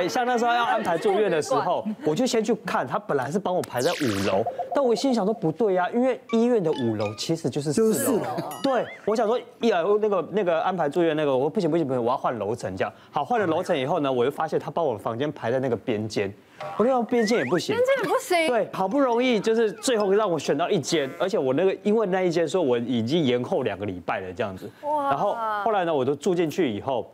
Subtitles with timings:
[0.00, 4.42] 对，像那时候要安排住院的时候，我就先去看，他本来是帮我排在五楼，
[4.74, 7.88] 但我心里想说不对呀，因为医院的五楼其实就是四楼。
[7.88, 8.24] 就是四楼。
[8.62, 12.92] 对，我想说一来那个那个安排住院那个，我说不行不行不行，我要换楼层这样。
[13.10, 16.32] 好，换了楼层以后呢，我又发现他把我的房间排在那个边间。
[16.76, 18.46] 我那个边间也不行，边间也不行。
[18.48, 24.70] 对，好不容易就是最后让我选到一间，而且我那个因为那一间说我已经延后两个礼拜了这样子。
[24.82, 25.10] 哇。
[25.10, 27.10] 然后后来呢，我就住进去以后，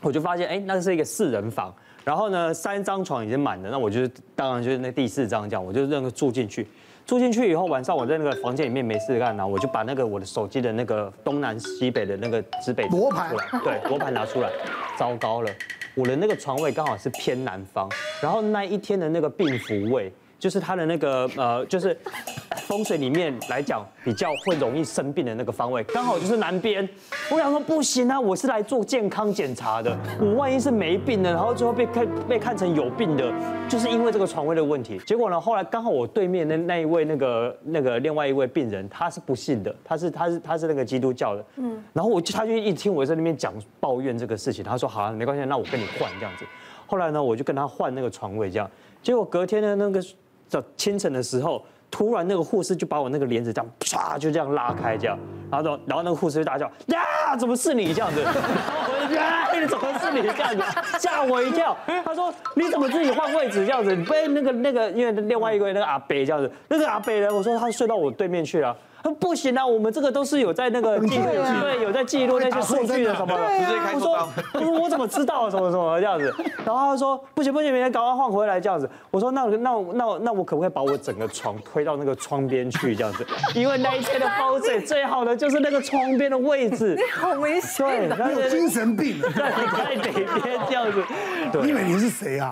[0.00, 1.74] 我就发现哎，那是一个四人房，
[2.06, 4.06] 然后呢三张床已经满了，那我就
[4.36, 6.64] 当然就是那第四张这样，我就那个住进去。
[7.04, 14.48] 住进去以后，晚上我在那个房间里面没事干呢，我就把那个我的手机的那个东南西北的那个指北罗盘对， 罗盘拿出来，
[14.96, 15.50] 糟糕了。
[15.96, 17.88] 我的那个床位刚好是偏南方，
[18.22, 21.96] 然后那一天的那个病服位，就是他的那个呃，就是
[22.66, 26.86] 风水里面来讲比较会容易生病的那个方位，刚好就是南边。
[27.30, 33.32] 我想说不行啊，我是来做健康检查的，我万一是没病的，然后最后被看被看成有病的，
[33.68, 34.98] 就是因为这个床位的问题。
[35.06, 46.44] 结果呢，后来刚好我对面那那一位那个那个另外一位病人，他是不信的，他是他是他是那个基督教的，嗯，然后我就他就一听我在那边讲抱怨这个事情，他说好了，没关系，那我跟你换这样子。
[46.84, 48.68] 后来呢，我就跟他换那个床位这样，
[49.04, 50.02] 结果隔天的那个。
[50.48, 55.18] 早清晨的时候，突然那个护士就把我那个帘子这样唰就这样拉开这样，
[55.50, 58.20] 然后然后那个护士就大叫呀，怎么是你这样子？
[58.24, 60.62] 然后我就呀，你怎么是你这样子？
[60.98, 61.76] 吓我一跳。
[62.04, 63.94] 他说你怎么自己换位置这样子？
[64.10, 67.32] 被那个那个因为另外一个那个阿伯这样子，那个阿伯呢？
[67.34, 68.76] 我说他睡到我对面去了。
[69.14, 73.42] 不行啊，我们这个都是有在那个记录，对，有在记录那些数据的什么的。
[73.94, 76.34] 我说，我说我怎么知道什么什么这样子？
[76.64, 78.88] 然后他说不行不行，明天赶快换回来这样子。
[79.10, 83.26] 我说那那那那我可不可以把我整个床推到那个窗边去这样子？
[83.54, 86.94] 因为那一天的风水最好的就是那个窗边的位置。
[86.98, 89.94] 你好危险，对，你有精神病， 在在
[90.24, 91.04] 哪边这样子？
[91.62, 92.50] 你以为你是谁啊？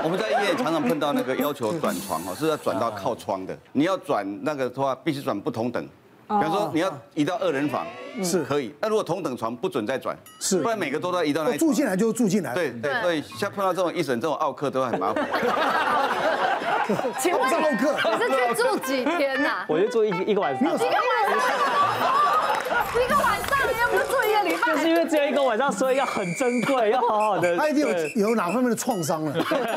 [0.04, 3.56] 我们在医院常常碰到那个要求转床哦，是要转到靠窗的。
[3.72, 5.86] 你要转那个的话，必须转不同等。
[6.28, 7.84] 比方说你要移到二人房
[8.22, 11.58] 是可以，那如果同等床不准再转，是，不然每个都要移到那里。
[11.58, 12.54] 住进来就住进来。
[12.54, 15.26] 对对，所以像碰到这种一审这种奥客都很麻烦。
[17.20, 19.64] 请问奥客，你是去住几天呐？
[19.68, 20.72] 我就住一一个晚上。
[20.72, 20.90] 一个晚
[21.28, 21.36] 上。
[22.94, 24.29] 一个晚上，你又不是住？
[24.74, 27.56] 就是因为只有一个晚上，所以要很珍贵，要好好的。
[27.56, 29.32] 他一定有有哪方面的创伤了？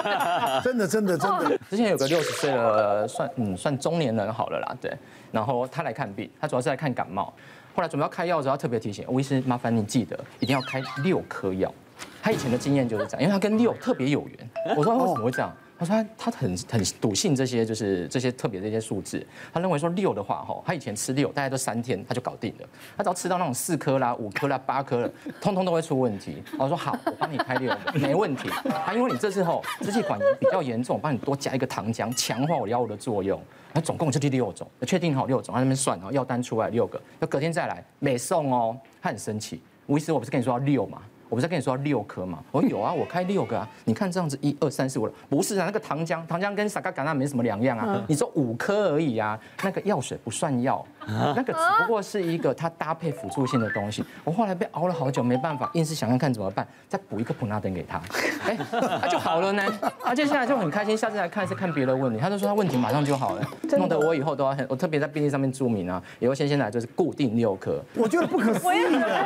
[0.63, 1.57] 真的，真的，真的。
[1.69, 4.91] 之前有个六十岁的，算嗯算中年人好了啦，对。
[5.31, 7.33] 然后他来看病，他主要是来看感冒。
[7.75, 11.73] 后来准备要开药的时候，他特别提醒吴医师，麻烦你记得一定要开六颗药。
[12.21, 14.49] 他以前的经验就是这样，因为他跟六特别有缘。
[14.77, 15.51] 我说为什么会这样？
[15.83, 22.67] 他说他他很很笃信这些就是这些特别这些数字，他认为说六的话哈，他以前吃六大概都三天他就搞定了，
[22.97, 25.11] 他只要吃到那种四颗啦、五颗啦、八颗了，
[25.41, 26.41] 通通都会出问题。
[26.57, 28.49] 我说好，我帮你开六，没问题。
[28.85, 33.41] 他因为你这次吼支气管炎比较严重，我帮你多加一个糖浆，强化我药物的作用。
[33.73, 39.61] 那总共就第六种，确定好六种，他那边算，然后药单出来六个，要隔天再来没送哦，他很生气。
[39.87, 41.01] 吴医师，我不是跟你说要六吗？
[41.33, 42.37] 我不是跟你说要六颗吗？
[42.51, 43.67] 我说有啊，我开六个啊。
[43.85, 47.99] 你看这样子，一二三四五了，不是啊，那个糖浆，糖浆跟萨嘎嘎那没什么两样啊。
[48.07, 50.85] 你说五颗而已啊，那个药水不算药，
[51.35, 54.03] 那个只不过是一个它搭配辅助性的东西。
[54.23, 58.01] 我后来被熬了好久，没办法，硬是想想看怎么办，再补一颗普拿疼给他，
[58.47, 58.57] 哎，
[59.01, 59.63] 他就好了呢。
[60.03, 63.41] 他接下来就很开心，下次来看是看别的问题，他就说他问题马上就好了，
[63.77, 67.81] 弄得我以后都要很，我特别在病历上面注明啊，以后先先来就是固定六颗。
[67.95, 69.25] 我觉得不可思议啊，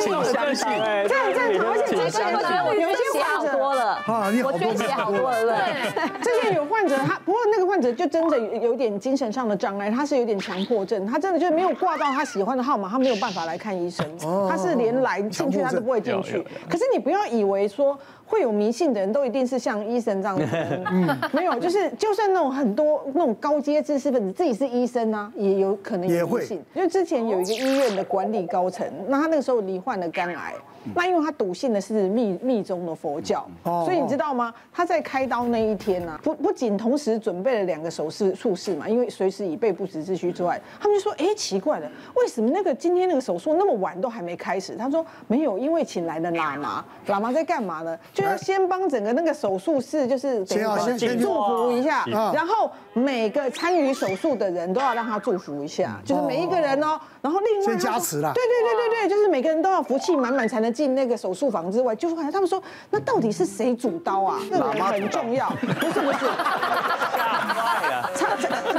[0.00, 0.66] 请相信。
[1.08, 5.62] 这样正常，而且这些我觉得我有一些好多了啊，你好多血好多了，
[5.94, 6.20] 对。
[6.22, 14.06] 之前有患者，他不过那个患者就真的有点精神上的障碍，他是有点强迫症，他真的就是没有挂到他喜欢的号码，他没有办法来看医生，
[14.48, 16.44] 他是连来进去他都不会进去。
[16.68, 17.98] 可是你不要以为说。
[18.26, 20.44] 会有迷信的人都一定是像医生这样子，
[20.90, 26.62] 嗯，没有，就是就算那种很多那种高阶知识分子自己是医生啊，也有可能有迷信。
[26.74, 30.54] 因为之前有一个医院的管理高层，那他那个时候罹患了肝癌，
[30.94, 34.52] 那因为他笃信的是密密宗的佛教，所以你知道吗？
[34.72, 44.74] 他在开刀那一天呢，不不仅同时准备了两个手术术室嘛，因为随时以备不时之需之外，他们就说，哎，奇怪了，为什么那个今天那个手术那么晚都还没开始？
[44.76, 47.96] 他说没有，因为请来的喇嘛，喇嘛在干嘛呢？
[48.16, 52.02] 就要先帮整个那个手术室就是等于先祝福一下，
[52.32, 56.98] 然后每个参与手术的人都要让他祝福一下，就是每一个人哦。
[57.20, 61.94] 然后另外先加持了，对对对对对，就是每个人都要福气满满才能进那个手术房之外。
[61.94, 64.40] 就是他们说，那到底是谁主刀啊？
[64.50, 66.18] 那个很重要，不是不是。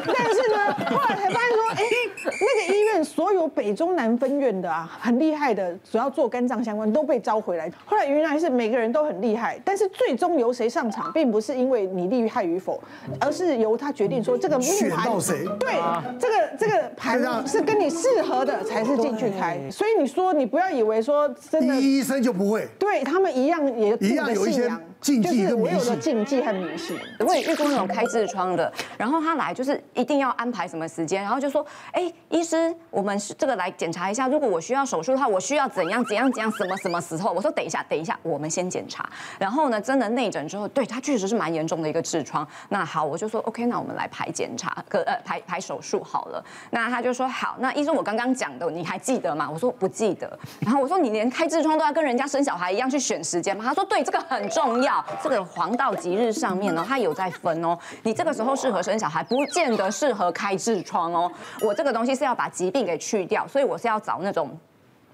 [0.08, 1.84] 但是呢，后来才发现说，哎，
[2.24, 7.72] 那个医院所有北中南分院的啊，很厉害的，主要做肝脏相关都被招回来。
[7.86, 12.82] 后来原来是每个人都很厉害，但是最终由谁上场，并不是因为你厉害与否，
[13.20, 14.78] 而是由他决定说这个命盘。
[14.78, 15.46] 选到谁？
[15.60, 15.74] 对，
[16.20, 19.60] 这个这个盘是跟你适合的才是进去开。
[19.72, 22.68] 所以你说你不要以为说真的，医生就不会。
[22.80, 24.72] 对他们一样也一样有一些。
[25.00, 26.98] 禁忌跟迷信，禁忌和迷信。
[27.20, 37.32] 我也遇过那种开痔疮的，然后他来就是一定要安排什么时间，然后就说，说哎，医师，我们是这个来检查一下，如果我需要手术的话，我需要怎样怎样怎样，什么什么时候？
[37.32, 39.08] 我说等一下，等一下，我们先检查。
[39.40, 42.48] 然后呢，真的内诊之后，对他确实是蛮严重的一个痔疮。
[42.70, 46.44] 那好，我就说 OK，那我们来排检查，可呃排排手术好了。
[46.70, 49.50] 那他就说好，那医生我刚刚讲的你还记得吗？
[49.50, 50.38] 我说不记得。
[50.60, 53.64] 然后我说你连开痔疮都要跟人家生小孩一样去选时间吗？
[53.66, 55.04] 他说对，这个很重要。
[55.24, 57.78] 这个黄道吉日上面呢，它有在分哦。
[58.04, 61.32] 你这个时候适合生小孩，不见得适合开痔疮哦。
[61.62, 64.58] 我这个东西是要把疾病给去掉，所以我是要找那种。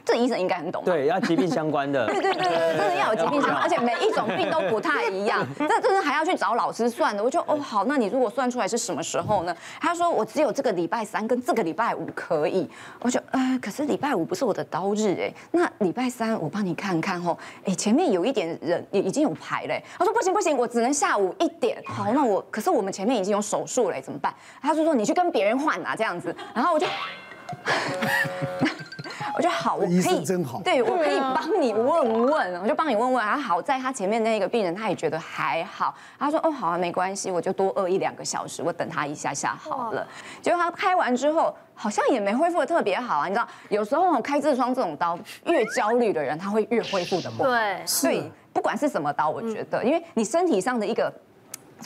[0.05, 0.83] 这医生应该很懂。
[0.83, 2.05] 对，要疾病相关的。
[2.11, 5.47] 对对对对，真的要有疾病相关，而且每一种病都不太一样。
[5.57, 7.23] 这真的还要去找老师算的。
[7.23, 9.55] 我就哦好，那你如果算出来是什么时候呢？
[9.79, 12.69] 他说我只有这个礼拜三跟这个礼拜五可以。
[12.99, 15.33] 我就呃，可是礼拜五不是我的刀日哎。
[15.51, 17.37] 那礼拜三我帮你看看哦。
[17.63, 19.81] 哎，前面有一点人也已经有排嘞。
[19.97, 21.81] 他说不行不行，我只能下午一点。
[21.85, 24.33] 好，那我可是我们前面已经有手术嘞，怎么办？
[24.61, 26.35] 他就说你去跟别人换啊这样子。
[26.53, 26.85] 然后我就。
[29.43, 33.25] 我就好，我可以，对，我可以帮你问问，我就帮你问问。
[33.25, 40.07] 然后好在他前面那个病人，他也觉得还好，他说哦好啊，没关系，我就多饿一两个小时，我等他一下下好了。
[40.41, 43.27] 结果他开完之后，好像也没恢复的特别好啊。
[43.27, 47.49] 你知道，有时候开痔疮这种刀，越焦虑的人，他会越恢复的不好。
[47.49, 51.13] 对，所以不管是什么刀，我觉得，因为你身体上的一个。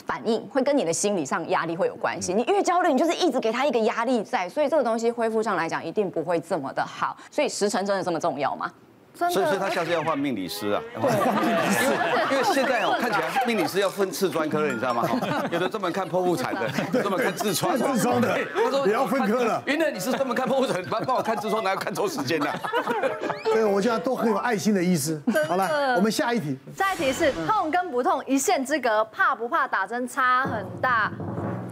[0.06, 2.32] 反应会跟你的心理上压力会有关系。
[2.32, 7.16] 你越焦虑，你就是一直给他一个压力在，所以这个东西恢复上来讲一定不会这么的好。
[7.30, 8.70] 所以时辰真的这么重要吗？
[9.18, 10.80] 所以，所以他下次要换命理师啊。
[10.94, 11.96] 对，因为
[12.30, 15.08] 因为现在哦，看起来命理师要分次专科了，你知道吗？
[15.50, 16.68] 有的专门看剖腹产的，
[17.02, 19.60] 专门看痔疮，痔疮的，他说也要分科了。
[19.66, 22.52] 原来你是专门看剖腹产，帮帮我看痔疮，哪有看错时间的？
[23.44, 25.20] 对，我觉得都很有爱心的医师。
[25.48, 26.56] 好了，我们下一题。
[26.76, 31.10] 下一题是痛跟不痛一线之隔，怕不怕打针差很大？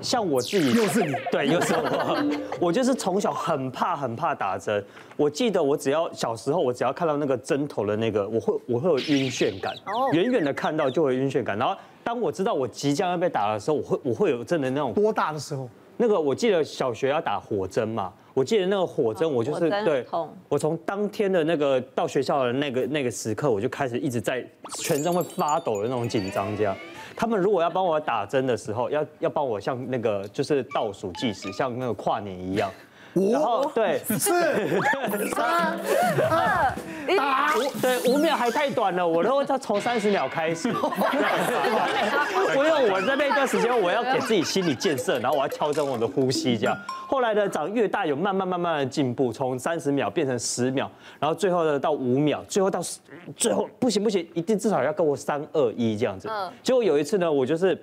[0.00, 2.24] 像我自己又是你， 对，又是我。
[2.60, 4.84] 我就是从小很怕很怕打针。
[5.16, 9.74] 我记得我只要小时候，我只要看到那个针头的那个，我会我会有晕眩感。
[9.86, 10.08] 哦。
[10.12, 14.92] 远远的看到就会晕眩感，然后当我知道我即将要被打的时候，我会我会有真的那种。
[14.92, 15.68] 多大的时候？
[15.98, 20.06] 那个我记得小学要打火针嘛，我记得那个火针我就是对，
[20.46, 26.76] 我从当天的那个到学校的那个那个时刻，我就开始一直在全身会发抖的那种紧张这样。
[27.16, 32.70] 他们如果要帮我打针的时候，要要帮我像那个就是倒数计时，像那个跨年一样。
[33.32, 35.78] 然后对，四、三、
[36.28, 36.74] 二、
[38.26, 40.68] 秒还太短了，我都要从三十秒开始。
[42.56, 46.76] 我用我在那段时间，我要给自己心理建设，然后我要调整我的呼吸，这样。
[47.06, 52.80] 后来呢，长越大有慢慢慢慢的进步，从三十秒变成十秒，然后最后呢到五秒，最后到
[53.36, 56.28] 最后不行不行，一定至少要跟我三二一这样子。
[56.62, 57.80] 结果有一次呢，我就是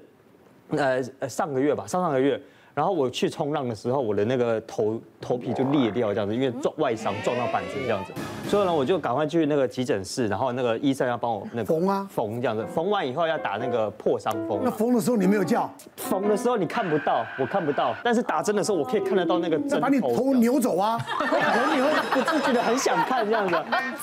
[0.70, 2.40] 呃上个月吧，上上个月。
[2.74, 8.12] 然后我去冲浪的时候，我的那个头头皮就裂掉这样子，因为撞外伤撞到板子这样子，
[8.50, 14.62] 所以呢我就赶快去那个急诊室，然后那个医生要帮我那个缝啊缝这样子，缝完以后要打那个破伤风。
[14.64, 15.70] 那缝的时候你没有叫？
[15.98, 19.80] 缝的时候你看不到，我看不到，但是打针的时候我可以看得到那个针头。
[19.80, 20.98] 把你头扭走啊！
[21.20, 23.56] 我你会不自觉的很想看这样子，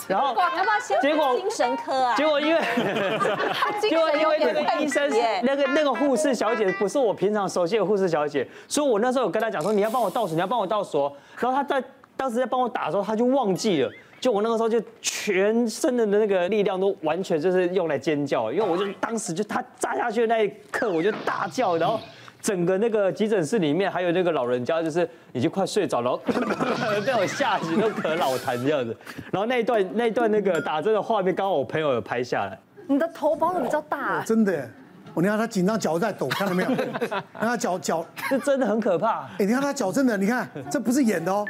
[0.07, 0.33] 然后
[1.03, 2.61] 结果精神科啊，结果因为
[3.83, 5.11] 结果因为那个医生
[5.43, 8.47] 那个那个护士小姐不是我平常熟悉的护士小姐。
[8.69, 11.11] 所以，我那时候有跟他讲说，你要帮我倒数，你要帮我倒数。
[11.39, 11.83] 然后他在
[12.17, 13.91] 当时在帮我打的时候，他就忘记了。
[14.21, 21.99] 就我那个时候就全身的那个力量都完全就是用来尖叫，因为我就当时就他扎下去的那一刻，我就大叫，然后
[22.43, 26.15] 整个那个急诊室里面还有那个老人家就是已经快睡着了，
[27.07, 28.95] 被我吓死都咳老痰这样子。
[29.33, 32.59] 然后那一段那一段那个打针的画面，刚好我朋友有拍下来。
[32.89, 34.69] 你的头包的比较大，真的。
[35.15, 36.69] 我你看他紧张，脚在抖，看到没有？
[37.09, 39.23] 看他脚脚，这真的很可怕。
[39.39, 41.45] 哎，你看他脚真的，你看这不是演的哦。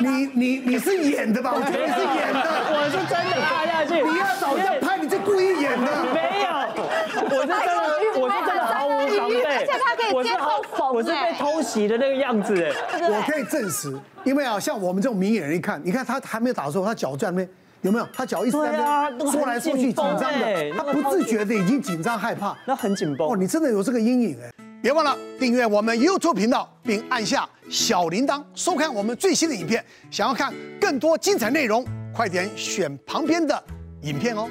[0.00, 1.52] 你 你你是演的吧？
[1.54, 4.02] 我觉得你是演的，我是真的趴下去。
[4.02, 5.86] 你要找人家拍，你就故意演的。
[6.12, 6.48] 没有，
[7.24, 8.60] 我是真的，我是真的
[9.20, 9.42] 防备。
[9.42, 12.72] 而且他可以接受缝，我是被偷袭的那个样子哎。
[13.08, 13.92] 我可以证实，
[14.24, 17.48] 因为啊，像我们这种明眼人一看，你看他还没有打的时候，他脚在那边。
[17.82, 18.06] 有没有？
[18.12, 23.26] 他脚一直在那边说来说去，紧张的，他不自觉的已经紧张害怕，那很紧绷。
[23.26, 24.52] 哦，你真的有这个阴影哎！
[24.82, 29.82] 别忘了订阅我们 YouTube 频道，并按下小铃铛，收看我们最新的影片。
[30.10, 31.82] 想要看更多精彩内容，
[32.14, 33.64] 快点选旁边的
[34.02, 34.46] 影片哦。